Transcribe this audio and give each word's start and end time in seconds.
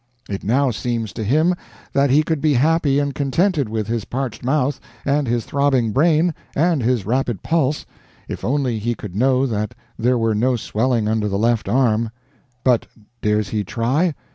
It 0.27 0.43
now 0.43 0.71
seems 0.71 1.13
to 1.13 1.23
him 1.23 1.53
that 1.93 2.09
he 2.09 2.23
could 2.23 2.41
be 2.41 2.55
happy 2.55 2.97
and 2.97 3.13
contented 3.13 3.69
with 3.69 3.85
his 3.85 4.03
parched 4.03 4.43
mouth, 4.43 4.79
and 5.05 5.27
his 5.27 5.45
throbbing 5.45 5.91
brain, 5.91 6.33
and 6.55 6.81
his 6.81 7.05
rapid 7.05 7.43
pulse, 7.43 7.85
if 8.27 8.43
only 8.43 8.79
he 8.79 8.95
could 8.95 9.15
know 9.15 9.45
that 9.45 9.75
there 9.99 10.17
were 10.17 10.33
no 10.33 10.55
swelling 10.55 11.07
under 11.07 11.29
the 11.29 11.37
left 11.37 11.69
arm; 11.69 12.09
but 12.63 12.87
dares 13.21 13.49
he 13.49 13.63
try? 13.63 14.15